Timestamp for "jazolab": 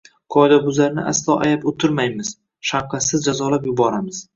3.33-3.75